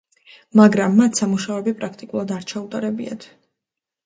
მაგრამ 0.59 0.95
მათ 0.99 1.21
სამუშაოები 1.21 1.75
პრაქტიკულად 1.83 2.35
არ 2.39 2.49
ჩაუტარებიათ. 2.53 3.29